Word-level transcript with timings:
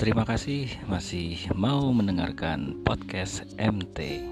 Terima 0.00 0.24
kasih 0.24 0.64
masih 0.88 1.36
mau 1.52 1.92
mendengarkan 1.92 2.80
podcast 2.88 3.44
MT. 3.60 4.24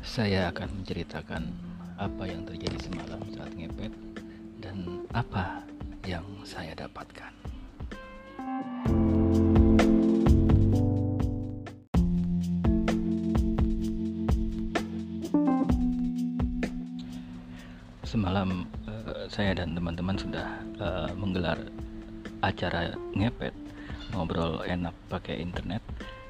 Saya 0.00 0.48
akan 0.48 0.72
menceritakan 0.80 1.52
apa 2.00 2.24
yang 2.24 2.48
terjadi 2.48 2.80
semalam 2.80 3.20
saat 3.28 3.52
ngepet 3.52 3.92
dan 4.64 5.04
apa 5.12 5.68
yang 6.08 6.24
saya 6.48 6.72
dapatkan. 6.72 7.53
Saya 19.34 19.50
dan 19.58 19.74
teman-teman 19.74 20.14
sudah 20.14 20.46
uh, 20.78 21.10
menggelar 21.18 21.58
acara 22.46 22.94
ngepet 23.18 23.50
ngobrol 24.14 24.62
enak 24.62 24.94
pakai 25.10 25.42
internet 25.42 25.82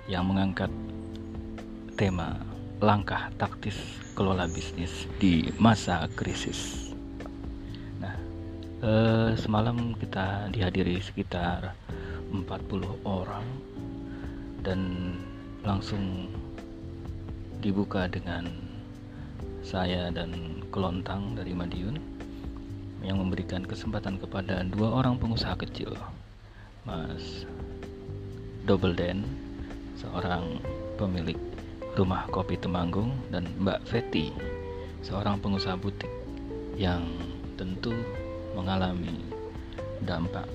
yang 0.09 0.25
mengangkat 0.25 0.73
tema 2.01 2.41
langkah 2.81 3.29
taktis 3.37 3.77
kelola 4.17 4.49
bisnis 4.49 5.05
di 5.21 5.53
masa 5.61 6.09
krisis. 6.17 6.97
Nah, 8.01 8.17
uh, 8.81 9.37
semalam 9.37 9.93
kita 10.01 10.49
dihadiri 10.49 10.97
sekitar 11.05 11.77
40 12.33 13.05
orang 13.05 13.45
dan 14.65 14.81
langsung 15.61 16.33
dibuka 17.61 18.09
dengan 18.09 18.49
saya 19.61 20.09
dan 20.09 20.65
Kelontang 20.73 21.37
dari 21.37 21.53
Madiun 21.53 22.14
yang 23.05 23.21
memberikan 23.21 23.63
kesempatan 23.63 24.17
kepada 24.17 24.65
dua 24.65 25.05
orang 25.05 25.21
pengusaha 25.21 25.55
kecil, 25.61 25.93
Mas 26.89 27.45
Double 28.65 28.97
Den, 28.97 29.29
seorang 30.01 30.59
pemilik 30.97 31.37
rumah 31.95 32.25
kopi 32.33 32.57
Temanggung, 32.57 33.13
dan 33.29 33.47
Mbak 33.61 33.85
Feti, 33.85 34.33
seorang 35.05 35.37
pengusaha 35.39 35.77
butik 35.77 36.11
yang 36.75 37.05
tentu 37.61 37.93
mengalami 38.57 39.21
dampak 40.03 40.49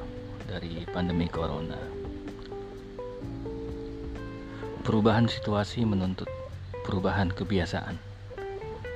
dari 0.50 0.84
pandemi 0.90 1.30
corona. 1.30 1.78
Perubahan 4.82 5.30
situasi 5.30 5.86
menuntut 5.86 6.26
perubahan 6.82 7.30
kebiasaan 7.30 8.02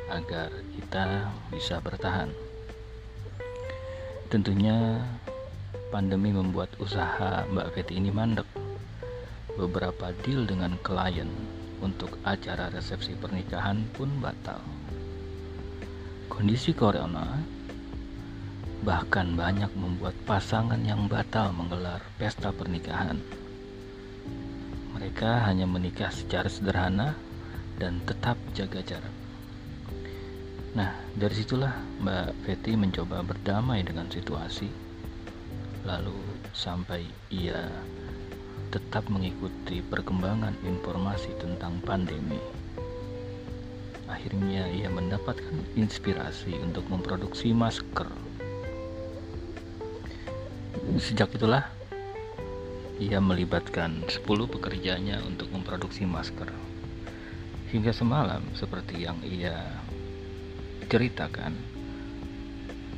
agar 0.10 0.50
kita 0.74 1.30
bisa 1.54 1.78
bertahan. 1.78 2.34
Tentunya 4.34 4.98
pandemi 5.94 6.34
membuat 6.34 6.74
usaha 6.82 7.46
Mbak 7.54 7.70
Feti 7.78 8.02
ini 8.02 8.10
mandek. 8.10 8.50
Beberapa 9.54 10.10
deal 10.26 10.50
dengan 10.50 10.74
klien 10.82 11.30
untuk 11.86 12.18
acara 12.26 12.74
resepsi 12.74 13.14
pernikahan 13.14 13.86
pun 13.94 14.10
batal. 14.18 14.58
Kondisi 16.34 16.74
corona 16.74 17.46
bahkan 18.82 19.38
banyak 19.38 19.70
membuat 19.78 20.18
pasangan 20.26 20.82
yang 20.82 21.06
batal 21.06 21.54
menggelar 21.54 22.02
pesta 22.18 22.50
pernikahan. 22.50 23.22
Mereka 24.98 25.46
hanya 25.46 25.70
menikah 25.70 26.10
secara 26.10 26.50
sederhana 26.50 27.14
dan 27.78 28.02
tetap 28.10 28.42
jaga 28.58 28.82
jarak. 28.82 29.23
Nah, 30.74 30.90
dari 31.14 31.38
situlah 31.38 31.70
Mbak 32.02 32.50
Feti 32.50 32.74
mencoba 32.74 33.22
berdamai 33.22 33.86
dengan 33.86 34.10
situasi, 34.10 34.66
lalu 35.86 36.18
sampai 36.50 37.06
ia 37.30 37.70
tetap 38.74 39.06
mengikuti 39.06 39.86
perkembangan 39.86 40.58
informasi 40.66 41.30
tentang 41.38 41.78
pandemi. 41.86 42.42
Akhirnya 44.10 44.66
ia 44.74 44.90
mendapatkan 44.90 45.78
inspirasi 45.78 46.58
untuk 46.58 46.90
memproduksi 46.90 47.54
masker. 47.54 48.10
Sejak 50.98 51.38
itulah 51.38 51.70
ia 52.98 53.22
melibatkan 53.22 54.10
10 54.10 54.26
pekerjanya 54.26 55.22
untuk 55.22 55.54
memproduksi 55.54 56.10
masker. 56.10 56.50
Hingga 57.70 57.94
semalam 57.94 58.42
seperti 58.58 59.06
yang 59.06 59.22
ia 59.22 59.83
ceritakan 60.94 61.58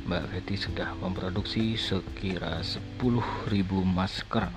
Mbak 0.04 0.28
Feti 0.28 0.60
sudah 0.60 0.92
memproduksi 1.00 1.80
sekira 1.80 2.60
10.000 2.60 3.00
masker. 3.88 4.52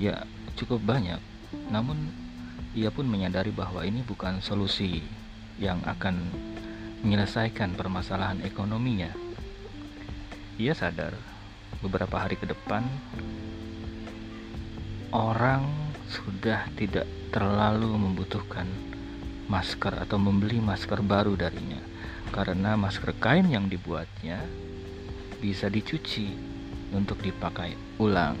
Ya 0.00 0.24
cukup 0.56 0.80
banyak. 0.80 1.20
Namun 1.68 2.08
ia 2.72 2.88
pun 2.88 3.04
menyadari 3.04 3.52
bahwa 3.52 3.84
ini 3.84 4.00
bukan 4.00 4.40
solusi 4.40 5.04
yang 5.60 5.84
akan 5.84 6.32
menyelesaikan 7.04 7.76
permasalahan 7.76 8.40
ekonominya. 8.48 9.12
Ia 10.56 10.72
sadar 10.72 11.12
beberapa 11.84 12.16
hari 12.16 12.40
ke 12.40 12.48
depan 12.48 12.80
orang 15.12 15.68
sudah 16.08 16.64
tidak 16.80 17.04
terlalu 17.28 17.92
membutuhkan 17.92 18.64
masker 19.48 19.96
atau 19.96 20.20
membeli 20.20 20.60
masker 20.60 21.00
baru 21.00 21.32
darinya 21.32 21.80
karena 22.28 22.76
masker 22.76 23.16
kain 23.16 23.48
yang 23.48 23.66
dibuatnya 23.66 24.44
bisa 25.40 25.72
dicuci 25.72 26.36
untuk 26.92 27.20
dipakai 27.24 27.72
ulang. 27.96 28.36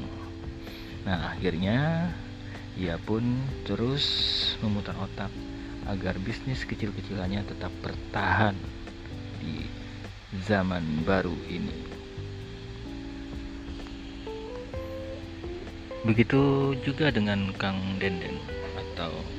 Nah, 1.08 1.32
akhirnya 1.32 2.12
ia 2.76 3.00
pun 3.00 3.24
terus 3.64 4.04
memutar 4.60 4.94
otak 5.00 5.32
agar 5.88 6.20
bisnis 6.20 6.68
kecil-kecilannya 6.68 7.48
tetap 7.48 7.72
bertahan 7.80 8.52
di 9.40 9.64
zaman 10.44 10.84
baru 11.08 11.32
ini. 11.48 11.76
Begitu 16.04 16.72
juga 16.84 17.08
dengan 17.08 17.50
Kang 17.56 17.96
Denden 17.96 18.36
atau 18.76 19.37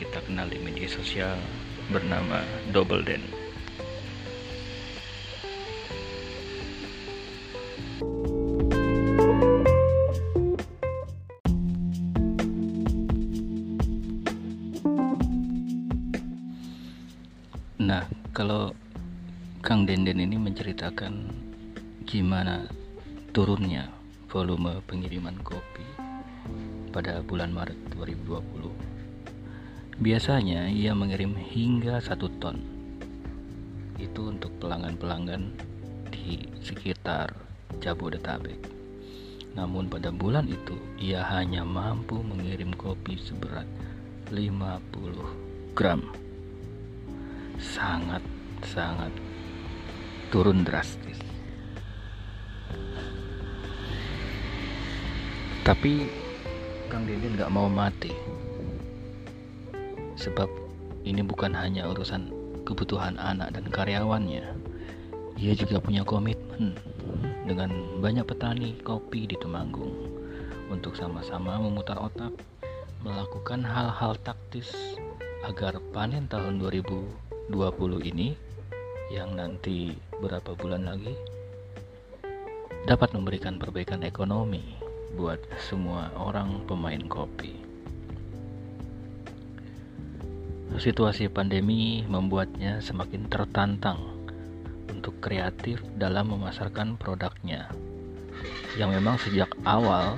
kita 0.00 0.16
kenal 0.24 0.48
di 0.48 0.56
media 0.56 0.88
sosial 0.88 1.36
bernama 1.92 2.40
Double 2.72 3.04
Den. 3.04 3.20
Nah, 17.76 18.08
kalau 18.32 18.72
Kang 19.60 19.84
Denden 19.84 20.24
ini 20.24 20.40
menceritakan 20.40 21.28
gimana 22.08 22.64
turunnya 23.36 23.92
volume 24.32 24.80
pengiriman 24.88 25.36
kopi 25.44 25.84
pada 26.88 27.20
bulan 27.20 27.52
Maret 27.52 27.76
2020 27.92 28.99
Biasanya 30.00 30.72
ia 30.72 30.96
mengirim 30.96 31.36
hingga 31.36 32.00
satu 32.00 32.32
ton. 32.40 32.56
Itu 34.00 34.32
untuk 34.32 34.48
pelanggan-pelanggan 34.56 35.52
di 36.08 36.40
sekitar 36.64 37.28
Jabodetabek. 37.84 38.56
Namun 39.52 39.92
pada 39.92 40.08
bulan 40.08 40.48
itu 40.48 40.72
ia 40.96 41.20
hanya 41.28 41.68
mampu 41.68 42.16
mengirim 42.24 42.72
kopi 42.80 43.20
seberat 43.20 43.68
50 44.32 45.76
gram. 45.76 46.00
Sangat 47.60 48.24
sangat 48.64 49.12
turun 50.32 50.64
drastis. 50.64 51.20
Tapi 55.60 56.08
Kang 56.88 57.04
Deden 57.04 57.36
nggak 57.36 57.52
mau 57.52 57.68
mati 57.68 58.40
sebab 60.20 60.52
ini 61.08 61.24
bukan 61.24 61.56
hanya 61.56 61.88
urusan 61.88 62.28
kebutuhan 62.68 63.16
anak 63.16 63.56
dan 63.56 63.64
karyawannya. 63.72 64.44
Ia 65.40 65.56
juga 65.56 65.80
punya 65.80 66.04
komitmen 66.04 66.76
dengan 67.48 67.72
banyak 68.04 68.28
petani 68.28 68.76
kopi 68.84 69.24
di 69.24 69.40
Temanggung 69.40 69.96
untuk 70.68 70.92
sama-sama 70.92 71.56
memutar 71.56 71.96
otak 71.96 72.36
melakukan 73.00 73.64
hal-hal 73.64 74.12
taktis 74.20 74.68
agar 75.48 75.80
panen 75.96 76.28
tahun 76.28 76.60
2020 76.60 77.48
ini 78.12 78.36
yang 79.08 79.32
nanti 79.34 79.96
berapa 80.20 80.52
bulan 80.52 80.84
lagi 80.84 81.16
dapat 82.84 83.16
memberikan 83.16 83.56
perbaikan 83.56 84.04
ekonomi 84.04 84.76
buat 85.16 85.40
semua 85.56 86.12
orang 86.14 86.68
pemain 86.68 87.02
kopi. 87.08 87.59
Situasi 90.80 91.28
pandemi 91.28 92.00
membuatnya 92.08 92.80
semakin 92.80 93.28
tertantang 93.28 94.00
untuk 94.88 95.12
kreatif 95.20 95.76
dalam 96.00 96.32
memasarkan 96.32 96.96
produknya. 96.96 97.68
Yang 98.80 98.90
memang 98.96 99.20
sejak 99.20 99.52
awal 99.68 100.16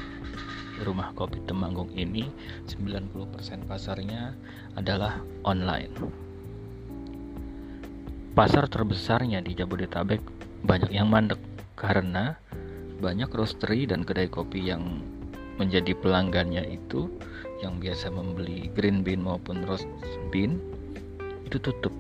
rumah 0.87 1.11
kopi 1.19 1.43
Temanggung 1.51 1.91
ini 1.99 2.31
90% 2.71 3.67
pasarnya 3.67 4.39
adalah 4.79 5.19
online. 5.43 5.91
Pasar 8.39 8.71
terbesarnya 8.71 9.43
di 9.43 9.59
Jabodetabek 9.59 10.23
banyak 10.63 10.95
yang 10.95 11.11
mandek 11.11 11.43
karena 11.75 12.39
banyak 13.03 13.35
roastery 13.35 13.91
dan 13.91 14.07
kedai 14.07 14.31
kopi 14.31 14.71
yang 14.71 15.03
menjadi 15.59 15.91
pelanggannya 15.99 16.71
itu 16.71 17.11
yang 17.63 17.79
biasa 17.79 18.11
membeli 18.11 18.69
green 18.75 19.07
bean 19.07 19.23
maupun 19.23 19.63
roast 19.65 19.87
bean 20.35 20.59
itu 21.47 21.63
tutup. 21.63 21.95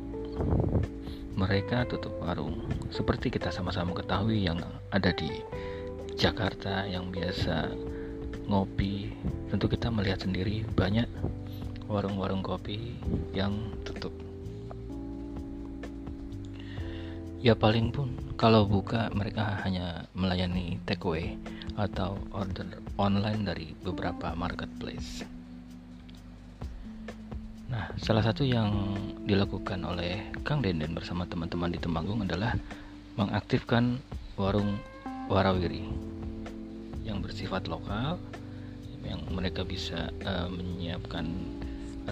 Mereka 1.38 1.88
tutup 1.88 2.12
warung. 2.20 2.67
Seperti 2.93 3.32
kita 3.32 3.49
sama-sama 3.49 3.97
ketahui 3.97 4.44
yang 4.44 4.61
ada 4.93 5.14
di 5.14 5.31
Jakarta 6.19 6.85
yang 6.85 7.09
biasa 7.09 7.73
ngopi. 8.50 9.14
Tentu 9.49 9.70
kita 9.70 9.88
melihat 9.88 10.26
sendiri 10.26 10.67
banyak 10.76 11.09
warung-warung 11.88 12.44
kopi 12.44 12.97
yang 13.32 13.55
tutup. 13.87 14.12
Ya 17.43 17.58
paling 17.58 17.91
pun 17.91 18.15
kalau 18.38 18.65
buka 18.65 19.11
mereka 19.11 19.58
hanya 19.67 20.06
melayani 20.15 20.79
takeaway 20.87 21.35
atau 21.75 22.15
order 22.31 22.69
online 23.00 23.43
dari 23.43 23.75
beberapa 23.82 24.31
marketplace 24.38 25.42
Nah, 27.72 27.88
salah 27.96 28.20
satu 28.20 28.44
yang 28.44 28.69
dilakukan 29.24 29.80
oleh 29.80 30.28
Kang 30.44 30.60
Denden 30.60 30.92
bersama 30.92 31.24
teman-teman 31.24 31.72
di 31.72 31.80
Temanggung 31.80 32.20
adalah 32.20 32.52
mengaktifkan 33.16 33.96
warung 34.36 34.76
warawiri 35.32 35.88
yang 37.08 37.24
bersifat 37.24 37.72
lokal 37.72 38.20
yang 39.08 39.24
mereka 39.32 39.64
bisa 39.64 40.12
uh, 40.28 40.52
menyiapkan 40.52 41.24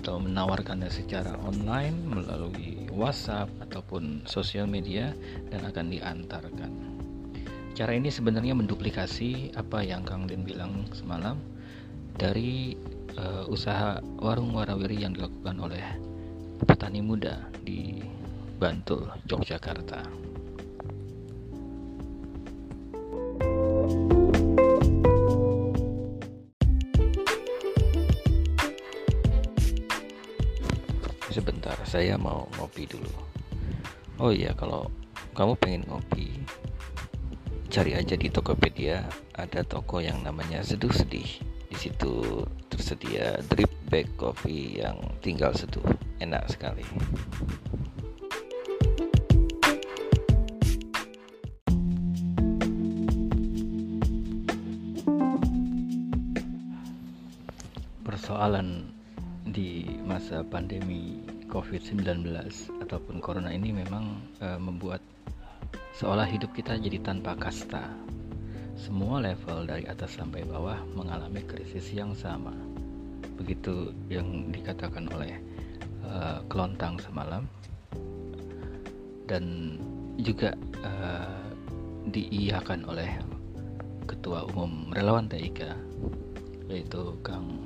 atau 0.00 0.16
menawarkannya 0.16 0.88
secara 0.88 1.36
online 1.44 2.08
melalui 2.08 2.88
WhatsApp 2.88 3.52
ataupun 3.60 4.24
sosial 4.24 4.64
media 4.64 5.12
dan 5.52 5.60
akan 5.68 5.92
diantarkan. 5.92 6.72
Cara 7.76 7.92
ini 7.92 8.08
sebenarnya 8.08 8.56
menduplikasi 8.56 9.52
apa 9.60 9.84
yang 9.84 10.08
Kang 10.08 10.24
Den 10.24 10.40
bilang 10.40 10.88
semalam 10.96 11.36
dari 12.16 12.80
uh, 13.18 13.42
usaha 13.50 13.98
warung 14.20 14.54
warawiri 14.54 15.02
yang 15.02 15.16
dilakukan 15.16 15.56
oleh 15.58 15.82
petani 16.62 17.00
muda 17.00 17.48
di 17.64 18.04
Bantul, 18.60 19.08
Yogyakarta. 19.24 20.04
Sebentar, 31.32 31.78
saya 31.88 32.20
mau 32.20 32.44
ngopi 32.58 32.84
dulu. 32.84 33.08
Oh 34.20 34.28
iya, 34.28 34.52
kalau 34.52 34.92
kamu 35.32 35.56
pengen 35.56 35.82
ngopi, 35.88 36.28
cari 37.72 37.96
aja 37.96 38.12
di 38.12 38.28
Tokopedia 38.28 39.08
ada 39.32 39.64
toko 39.64 40.04
yang 40.04 40.20
namanya 40.20 40.60
Seduh 40.60 40.92
Sedih. 40.92 41.40
Di 41.70 41.76
situ 41.78 42.44
tersedia 42.80 43.36
drip 43.52 43.68
bag 43.92 44.08
coffee 44.16 44.80
yang 44.80 44.96
tinggal 45.20 45.52
seduh 45.52 45.84
enak 46.16 46.48
sekali 46.48 46.80
persoalan 58.00 58.88
di 59.44 59.84
masa 60.08 60.40
pandemi 60.40 61.20
COVID-19 61.52 62.32
ataupun 62.80 63.20
corona 63.20 63.52
ini 63.52 63.76
memang 63.76 64.24
e, 64.40 64.56
membuat 64.56 65.04
seolah 66.00 66.24
hidup 66.24 66.56
kita 66.56 66.80
jadi 66.80 66.96
tanpa 67.04 67.36
kasta. 67.36 67.92
Semua 68.80 69.20
level 69.20 69.68
dari 69.68 69.84
atas 69.84 70.16
sampai 70.16 70.40
bawah 70.48 70.80
mengalami 70.96 71.44
krisis 71.44 71.92
yang 71.92 72.16
sama 72.16 72.56
begitu 73.36 73.92
yang 74.08 74.48
dikatakan 74.48 75.04
oleh 75.12 75.36
uh, 76.04 76.40
Kelontang 76.48 76.96
semalam 77.00 77.44
dan 79.28 79.76
juga 80.16 80.56
uh, 80.80 81.44
diiyakan 82.08 82.88
oleh 82.88 83.08
Ketua 84.08 84.48
Umum 84.48 84.92
Relawan 84.96 85.28
TIK 85.28 85.60
yaitu 86.72 87.16
Kang 87.20 87.60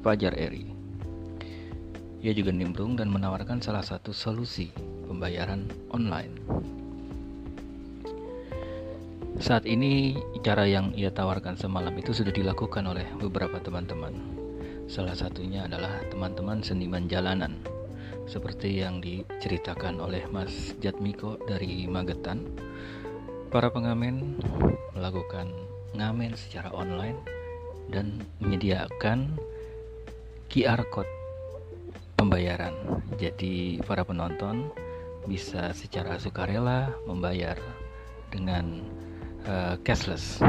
Fajar 0.00 0.32
Eri. 0.32 0.72
Ia 2.24 2.32
juga 2.32 2.56
nimbrung 2.56 2.96
dan 2.96 3.12
menawarkan 3.12 3.60
salah 3.60 3.84
satu 3.84 4.16
solusi 4.16 4.72
pembayaran 5.04 5.68
online. 5.92 6.40
Saat 9.42 9.66
ini 9.66 10.14
cara 10.46 10.66
yang 10.66 10.94
ia 10.94 11.10
tawarkan 11.10 11.58
semalam 11.58 11.94
itu 11.98 12.14
sudah 12.14 12.30
dilakukan 12.30 12.86
oleh 12.86 13.06
beberapa 13.18 13.58
teman-teman 13.58 14.44
Salah 14.84 15.16
satunya 15.16 15.64
adalah 15.64 16.04
teman-teman 16.12 16.60
seniman 16.60 17.08
jalanan 17.08 17.56
seperti 18.28 18.84
yang 18.84 19.00
diceritakan 19.00 19.96
oleh 19.96 20.28
Mas 20.28 20.76
Jatmiko 20.80 21.40
dari 21.48 21.88
Magetan. 21.88 22.44
Para 23.48 23.72
pengamen 23.72 24.36
melakukan 24.92 25.48
ngamen 25.96 26.36
secara 26.36 26.68
online 26.76 27.16
dan 27.88 28.20
menyediakan 28.44 29.40
QR 30.52 30.84
code 30.92 31.10
pembayaran. 32.20 32.76
Jadi 33.16 33.80
para 33.88 34.04
penonton 34.04 34.68
bisa 35.24 35.72
secara 35.72 36.20
sukarela 36.20 36.92
membayar 37.08 37.56
dengan 38.28 38.84
uh, 39.48 39.74
cashless 39.82 40.40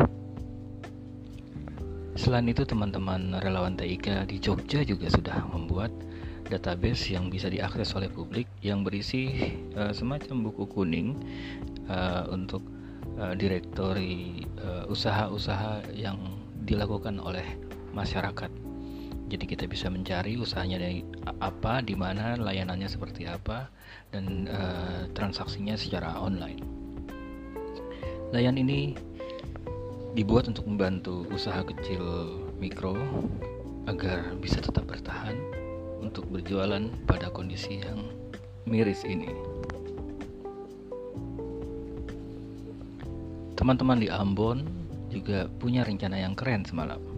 Selain 2.16 2.48
itu 2.48 2.64
teman-teman 2.64 3.38
relawan 3.44 3.76
TIK 3.76 4.24
di 4.32 4.40
Jogja 4.40 4.88
juga 4.88 5.12
sudah 5.12 5.46
membuat 5.52 5.92
database 6.48 7.12
yang 7.12 7.28
bisa 7.28 7.52
diakses 7.52 7.92
oleh 7.92 8.08
publik 8.08 8.48
yang 8.64 8.88
berisi 8.88 9.52
uh, 9.76 9.92
semacam 9.92 10.48
buku 10.48 10.64
kuning 10.72 11.20
uh, 11.92 12.24
untuk 12.32 12.64
uh, 13.20 13.36
direktori 13.36 14.48
usaha-usaha 14.90 15.94
yang 15.94 16.18
dilakukan 16.66 17.22
oleh 17.22 17.46
masyarakat. 17.94 18.50
Jadi 19.26 19.46
kita 19.50 19.66
bisa 19.66 19.90
mencari 19.90 20.38
usahanya 20.38 20.78
dari 20.78 21.02
apa, 21.42 21.82
di 21.82 21.98
mana, 21.98 22.38
layanannya 22.38 22.86
seperti 22.86 23.26
apa, 23.26 23.70
dan 24.14 24.46
uh, 24.46 25.10
transaksinya 25.18 25.74
secara 25.74 26.14
online. 26.22 26.85
Layan 28.34 28.58
ini 28.58 28.96
dibuat 30.16 30.48
untuk 30.48 30.66
membantu 30.66 31.28
usaha 31.30 31.60
kecil 31.62 32.02
mikro 32.58 32.96
agar 33.86 34.34
bisa 34.42 34.64
tetap 34.64 34.88
bertahan 34.90 35.36
untuk 36.02 36.26
berjualan 36.32 36.88
pada 37.06 37.30
kondisi 37.30 37.84
yang 37.84 38.10
miris 38.66 39.06
ini. 39.06 39.30
Teman-teman 43.60 44.02
di 44.02 44.10
Ambon 44.10 44.66
juga 45.10 45.48
punya 45.62 45.82
rencana 45.86 46.22
yang 46.22 46.34
keren 46.34 46.66
semalam. 46.66 47.15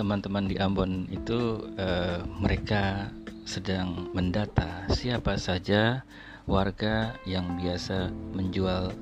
Teman-teman 0.00 0.48
di 0.48 0.56
Ambon 0.56 1.04
itu 1.12 1.60
uh, 1.76 2.24
mereka 2.40 3.12
sedang 3.44 4.08
mendata 4.16 4.88
siapa 4.88 5.36
saja 5.36 6.00
warga 6.48 7.12
yang 7.28 7.60
biasa 7.60 8.08
menjual 8.32 8.96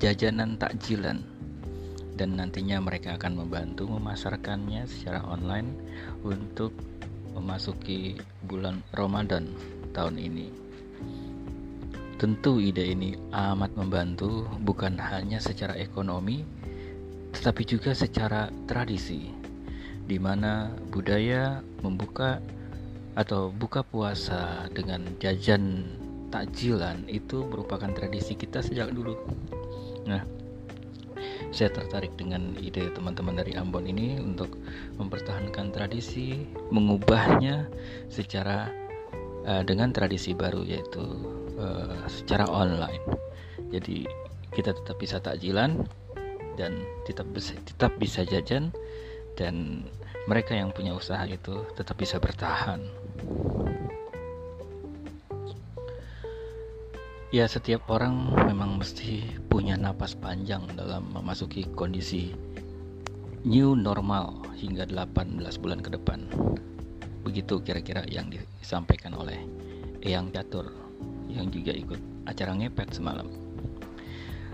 jajanan 0.00 0.56
takjilan 0.56 1.20
dan 2.16 2.40
nantinya 2.40 2.80
mereka 2.80 3.20
akan 3.20 3.44
membantu 3.44 3.84
memasarkannya 3.84 4.88
secara 4.88 5.28
online 5.28 5.76
untuk 6.24 6.72
memasuki 7.36 8.16
bulan 8.48 8.80
Ramadan 8.96 9.52
tahun 9.92 10.16
ini. 10.16 10.48
Tentu 12.16 12.64
ide 12.64 12.96
ini 12.96 13.12
amat 13.28 13.76
membantu 13.76 14.48
bukan 14.64 14.96
hanya 14.96 15.36
secara 15.36 15.76
ekonomi 15.76 16.40
tetapi 17.36 17.60
juga 17.68 17.92
secara 17.92 18.48
tradisi 18.64 19.41
di 20.06 20.18
mana 20.18 20.72
budaya 20.90 21.62
membuka 21.80 22.42
atau 23.12 23.52
buka 23.52 23.84
puasa 23.84 24.66
dengan 24.72 25.04
jajan 25.20 25.84
takjilan 26.32 27.04
itu 27.12 27.44
merupakan 27.44 27.92
tradisi 27.92 28.32
kita 28.32 28.64
sejak 28.64 28.88
dulu. 28.96 29.20
Nah, 30.08 30.24
saya 31.52 31.68
tertarik 31.68 32.16
dengan 32.16 32.56
ide 32.56 32.88
teman-teman 32.96 33.36
dari 33.36 33.52
Ambon 33.52 33.84
ini 33.84 34.16
untuk 34.16 34.56
mempertahankan 34.96 35.68
tradisi, 35.76 36.48
mengubahnya 36.72 37.68
secara 38.08 38.72
uh, 39.44 39.60
dengan 39.60 39.92
tradisi 39.92 40.32
baru 40.32 40.64
yaitu 40.64 41.04
uh, 41.60 42.08
secara 42.08 42.48
online. 42.48 43.04
Jadi 43.68 44.08
kita 44.56 44.72
tetap 44.72 44.96
bisa 44.96 45.20
takjilan 45.20 45.84
dan 46.56 46.72
tetap 47.04 47.28
bisa, 47.32 47.52
tetap 47.68 47.92
bisa 48.00 48.24
jajan 48.24 48.72
dan 49.38 49.86
mereka 50.30 50.54
yang 50.54 50.70
punya 50.70 50.94
usaha 50.94 51.22
itu 51.26 51.66
tetap 51.74 51.98
bisa 51.98 52.22
bertahan. 52.22 52.82
Ya, 57.32 57.48
setiap 57.48 57.88
orang 57.88 58.28
memang 58.44 58.76
mesti 58.76 59.24
punya 59.48 59.80
napas 59.80 60.12
panjang 60.12 60.68
dalam 60.76 61.16
memasuki 61.16 61.64
kondisi 61.72 62.36
new 63.42 63.72
normal 63.72 64.36
hingga 64.60 64.84
18 64.84 65.40
bulan 65.56 65.80
ke 65.80 65.90
depan. 65.96 66.28
Begitu 67.24 67.64
kira-kira 67.64 68.04
yang 68.04 68.28
disampaikan 68.28 69.16
oleh 69.16 69.40
Eyang 70.04 70.28
Catur 70.28 70.70
yang 71.32 71.48
juga 71.48 71.72
ikut 71.72 71.98
acara 72.28 72.52
ngepet 72.52 73.00
semalam. 73.00 73.26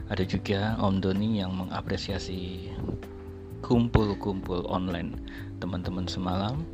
Ada 0.08 0.24
juga 0.24 0.78
Om 0.80 1.04
Doni 1.04 1.42
yang 1.42 1.52
mengapresiasi 1.52 2.72
kumpul-kumpul 3.68 4.64
online 4.64 5.12
teman-teman 5.60 6.08
semalam 6.08 6.64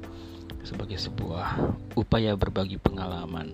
sebagai 0.62 0.94
sebuah 0.94 1.74
upaya 1.98 2.38
berbagi 2.38 2.78
pengalaman 2.78 3.50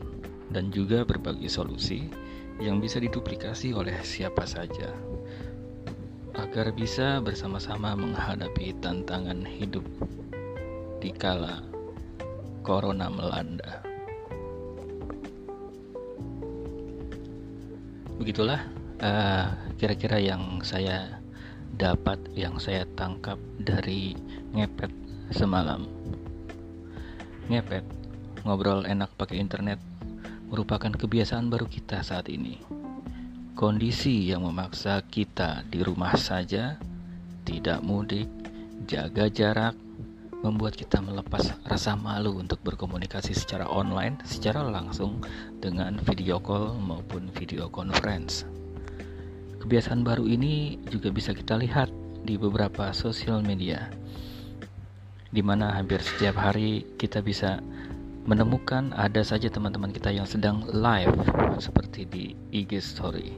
dan 0.53 0.69
juga 0.69 1.09
berbagi 1.09 1.49
solusi 1.49 2.13
yang 2.61 2.85
bisa 2.85 3.01
diduplikasi 3.01 3.73
oleh 3.73 3.97
siapa 4.05 4.45
saja 4.45 4.93
agar 6.37 6.77
bisa 6.77 7.25
bersama-sama 7.25 7.97
menghadapi 7.97 8.77
tantangan 8.85 9.49
hidup 9.49 9.89
di 11.01 11.09
kala 11.09 11.65
corona 12.61 13.09
melanda. 13.09 13.81
Begitulah 18.21 18.69
eh, 19.01 19.47
kira-kira 19.81 20.21
yang 20.21 20.61
saya 20.61 21.20
dapat, 21.81 22.21
yang 22.37 22.61
saya 22.61 22.85
tangkap 22.93 23.41
dari 23.57 24.13
ngepet 24.53 24.93
semalam. 25.33 25.89
Ngepet, 27.49 27.83
ngobrol 28.45 28.85
enak 28.85 29.09
pakai 29.17 29.41
internet 29.41 29.81
merupakan 30.53 30.93
kebiasaan 30.93 31.49
baru 31.49 31.65
kita 31.65 32.05
saat 32.05 32.29
ini. 32.29 32.61
Kondisi 33.57 34.29
yang 34.29 34.45
memaksa 34.45 35.01
kita 35.09 35.65
di 35.65 35.81
rumah 35.81 36.13
saja, 36.21 36.77
tidak 37.49 37.81
mudik, 37.81 38.29
jaga 38.85 39.33
jarak, 39.33 39.75
membuat 40.45 40.77
kita 40.77 41.01
melepas 41.01 41.57
rasa 41.65 41.97
malu 41.97 42.37
untuk 42.41 42.61
berkomunikasi 42.61 43.33
secara 43.33 43.69
online, 43.69 44.21
secara 44.29 44.65
langsung 44.65 45.21
dengan 45.61 45.97
video 46.05 46.41
call 46.41 46.77
maupun 46.77 47.29
video 47.33 47.69
conference. 47.73 48.60
Kebiasaan 49.61 50.01
baru 50.01 50.25
ini 50.25 50.81
juga 50.89 51.13
bisa 51.13 51.37
kita 51.37 51.61
lihat 51.61 51.93
di 52.25 52.41
beberapa 52.41 52.97
sosial 52.97 53.45
media, 53.45 53.93
di 55.29 55.45
mana 55.45 55.77
hampir 55.77 56.01
setiap 56.01 56.41
hari 56.41 56.89
kita 56.97 57.21
bisa 57.21 57.61
menemukan 58.25 58.97
ada 58.97 59.21
saja 59.21 59.53
teman-teman 59.53 59.93
kita 59.93 60.17
yang 60.17 60.25
sedang 60.25 60.65
live 60.73 61.13
seperti 61.61 62.09
di 62.09 62.25
IG 62.57 62.81
story. 62.81 63.37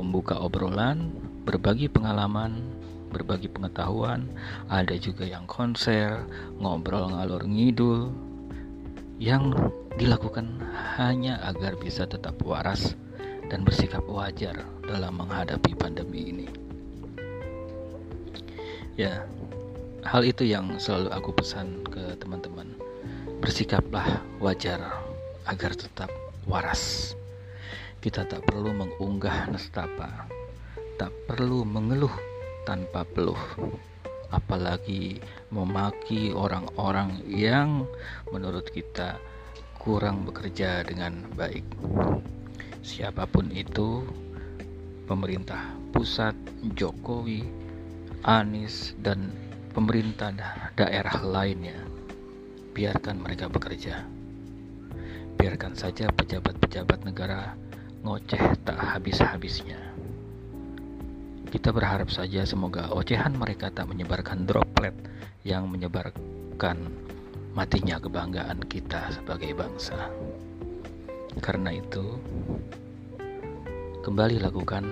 Membuka 0.00 0.40
obrolan 0.40 1.12
berbagi 1.44 1.92
pengalaman 1.92 2.80
berbagi 3.12 3.52
pengetahuan 3.52 4.24
ada 4.70 4.94
juga 4.96 5.26
yang 5.26 5.44
konser 5.44 6.24
ngobrol 6.62 7.10
ngalor 7.12 7.42
ngidul 7.42 8.14
yang 9.20 9.52
dilakukan 9.98 10.62
hanya 10.96 11.42
agar 11.44 11.76
bisa 11.76 12.06
tetap 12.06 12.38
waras 12.46 12.94
dan 13.50 13.66
bersikap 13.66 14.06
wajar 14.06 14.62
dalam 14.86 15.18
menghadapi 15.18 15.74
pandemi 15.74 16.30
ini 16.30 16.48
ya 18.94 19.26
hal 20.06 20.22
itu 20.22 20.46
yang 20.46 20.78
selalu 20.78 21.10
aku 21.10 21.30
pesan 21.34 21.82
ke 21.90 22.14
teman-teman 22.16 22.70
Bersikaplah 23.40 24.20
wajar 24.36 25.00
agar 25.48 25.72
tetap 25.72 26.12
waras. 26.44 27.16
Kita 27.96 28.28
tak 28.28 28.44
perlu 28.44 28.76
mengunggah 28.76 29.48
nestapa, 29.48 30.28
tak 31.00 31.08
perlu 31.24 31.64
mengeluh 31.64 32.12
tanpa 32.68 33.00
peluh, 33.08 33.40
apalagi 34.28 35.24
memaki 35.48 36.36
orang-orang 36.36 37.24
yang 37.32 37.88
menurut 38.28 38.68
kita 38.68 39.16
kurang 39.80 40.28
bekerja 40.28 40.84
dengan 40.84 41.24
baik. 41.32 41.64
Siapa 42.80 43.28
pun 43.28 43.52
itu, 43.52 44.08
pemerintah 45.04 45.76
pusat, 45.92 46.32
Jokowi, 46.72 47.44
Anies, 48.24 48.96
dan 49.00 49.28
pemerintah 49.76 50.32
daerah 50.74 51.20
lainnya 51.20 51.76
biarkan 52.72 53.20
mereka 53.20 53.52
bekerja. 53.52 54.00
Biarkan 55.36 55.76
saja 55.76 56.08
pejabat-pejabat 56.12 57.04
negara 57.04 57.52
ngoceh 58.00 58.56
tak 58.64 58.80
habis-habisnya. 58.80 59.76
Kita 61.50 61.74
berharap 61.74 62.08
saja 62.08 62.46
semoga 62.46 62.88
ocehan 62.94 63.34
mereka 63.36 63.68
tak 63.68 63.90
menyebarkan 63.90 64.48
droplet 64.48 64.94
yang 65.42 65.68
menyebarkan 65.68 66.78
matinya 67.52 67.98
kebanggaan 67.98 68.62
kita 68.70 69.10
sebagai 69.10 69.52
bangsa. 69.52 70.08
Karena 71.38 71.70
itu, 71.70 72.18
kembali 74.02 74.42
lakukan 74.42 74.82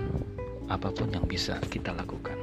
apa 0.71 0.95
pun 0.95 1.11
yang 1.11 1.27
bisa 1.27 1.59
kita 1.67 1.91
lakukan 1.91 2.39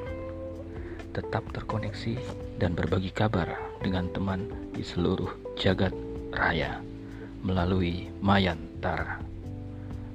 tetap 1.15 1.47
terkoneksi 1.55 2.19
dan 2.59 2.75
berbagi 2.75 3.07
kabar 3.07 3.47
dengan 3.79 4.11
teman 4.11 4.51
di 4.75 4.83
seluruh 4.83 5.31
jagat 5.55 5.95
raya 6.35 6.83
melalui 7.39 8.11
Mayantara. 8.19 9.23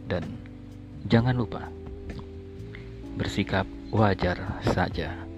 Dan 0.05 0.29
jangan 1.09 1.41
lupa 1.41 1.65
bersikap 3.17 3.65
wajar 3.89 4.61
saja. 4.61 5.30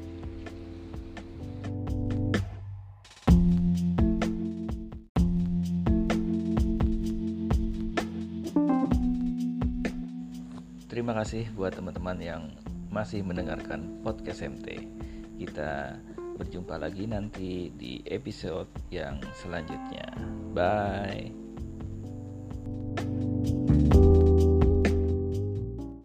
Terima 11.03 11.19
kasih 11.19 11.51
buat 11.59 11.75
teman-teman 11.75 12.15
yang 12.23 12.55
masih 12.87 13.27
mendengarkan 13.27 13.99
podcast 14.07 14.39
MT. 14.39 14.87
Kita 15.35 15.99
berjumpa 16.39 16.79
lagi 16.79 17.11
nanti 17.11 17.75
di 17.75 18.07
episode 18.07 18.71
yang 18.95 19.19
selanjutnya. 19.35 20.15
Bye. 20.55 21.42